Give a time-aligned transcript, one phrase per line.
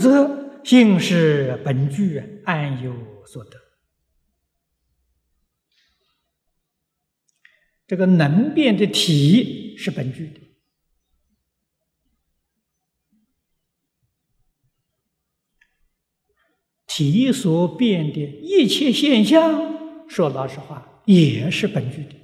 [0.00, 3.60] 则性是本具，安有所得？
[7.86, 10.40] 这个能变的体是本具的，
[16.86, 22.14] 体所变的一切现象，说老实话，也是本具的。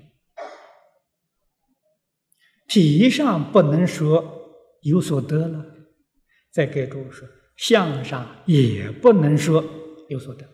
[2.68, 5.64] 体上不能说有所得了，
[6.52, 9.64] 再给诸位说，相上也不能说
[10.08, 10.46] 有所得。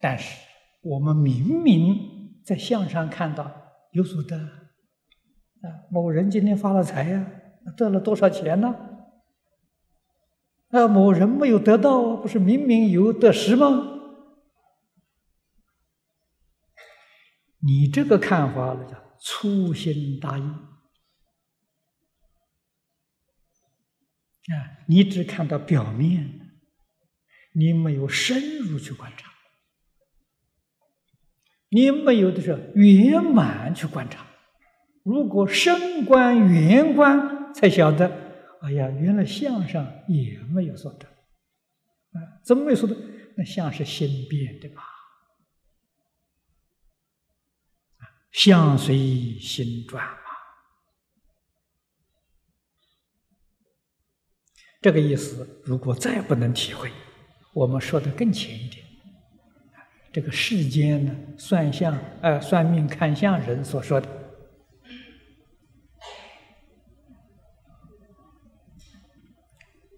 [0.00, 0.36] 但是
[0.80, 3.52] 我们明明在相上看到
[3.92, 7.24] 有所得啊，某人今天发了财呀，
[7.76, 8.74] 得了多少钱呢？
[10.70, 13.68] 啊，某人没有得到，不是明明有得失吗？
[17.60, 20.42] 你这个看法呢，叫粗心大意
[24.48, 24.84] 啊！
[24.88, 26.50] 你只看到表面，
[27.52, 29.30] 你没有深入去观察。
[31.68, 34.26] 你没有的是圆满去观察，
[35.04, 38.06] 如果深观圆观，才晓得，
[38.60, 42.94] 哎呀，原来相上也没有所得，啊，怎么没有所得？
[43.36, 44.82] 那相是心变的嘛，
[48.30, 50.18] 相随心转嘛，
[54.82, 56.90] 这个意思，如果再不能体会，
[57.54, 58.84] 我们说的更浅一点。
[60.12, 64.08] 这个世间呢，算相，呃，算命看相人所说的，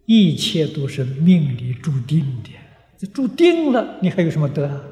[0.05, 2.51] 一切都是命里注定的。
[2.99, 4.85] 这注定了，你还有什么得啊？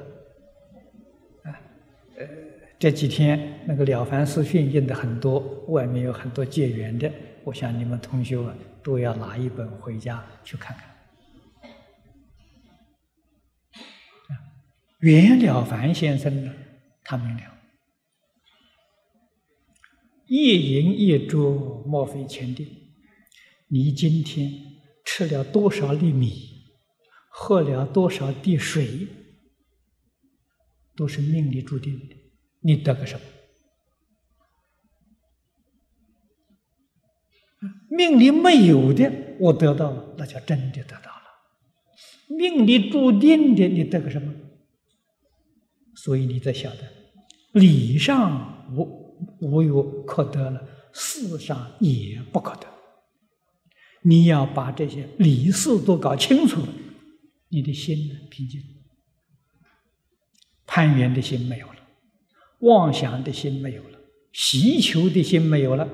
[1.44, 1.60] 啊，
[2.16, 2.26] 呃，
[2.78, 7.12] 这几天那个《了凡四训》印的很多，外面有很多结缘的，
[7.44, 10.88] 我想你们同学啊，都要拿一本回家去看看。
[15.00, 16.54] 袁了凡先生呢，
[17.02, 17.42] 他明了，
[20.26, 22.68] 一饮一啄，莫非前定。
[23.66, 24.52] 你今天
[25.04, 26.72] 吃了多少粒米，
[27.30, 29.08] 喝了多少滴水，
[30.94, 32.14] 都是命里注定的。
[32.60, 33.26] 你得个什么？
[37.88, 41.22] 命里没有的，我得到了，那叫真的得到了。
[42.28, 44.32] 命里注定的，你得个什么？
[45.94, 46.78] 所以你在晓得，
[47.52, 50.60] 理上无无有可得了，
[50.92, 52.66] 事上也不可得。
[54.02, 56.68] 你要把这些理事都搞清楚了，
[57.50, 57.96] 你的心
[58.30, 58.60] 平静，
[60.66, 61.76] 攀缘的心没有了，
[62.60, 63.98] 妄想的心没有了，
[64.32, 65.86] 祈求的心没有了。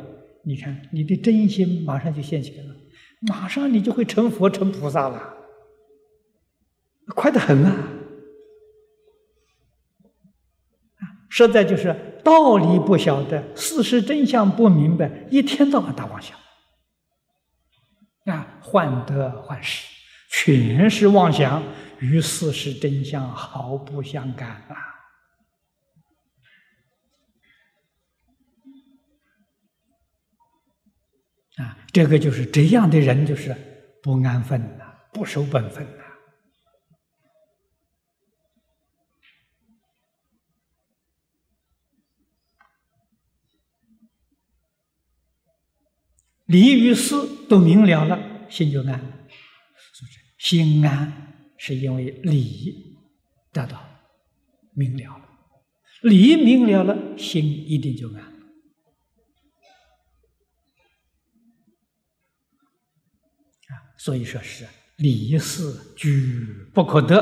[0.49, 2.75] 你看，你的真心马上就现前了，
[3.21, 5.35] 马上你就会成佛成菩萨了，
[7.15, 7.93] 快得很啊！
[11.29, 11.95] 实在就是
[12.25, 16.35] 道理不晓得，事实真相不明白，一天到晚打妄想，
[18.25, 19.87] 啊，患得患失，
[20.31, 21.63] 全是妄想，
[21.99, 24.78] 与事实真相毫不相干啊！
[31.59, 33.55] 啊，这个就是这样的人，就是
[34.03, 36.05] 不安分呐，不守本分呐。
[46.47, 47.15] 理与事
[47.49, 49.15] 都明了了，心就安了。
[49.29, 50.19] 是不是？
[50.39, 52.97] 心安是因为理
[53.53, 53.85] 得到
[54.73, 55.29] 明了了，
[56.03, 58.38] 理明了了，心一定就安
[63.99, 64.65] 所以说是
[64.97, 67.21] 理事俱不可得。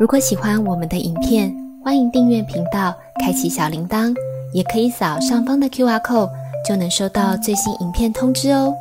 [0.00, 1.54] 如果喜欢我们的影片，
[1.84, 4.12] 欢迎订阅频道，开启小铃铛。
[4.52, 6.30] 也可以扫上方的 Q R code，
[6.66, 8.74] 就能收到最新影片通知哦。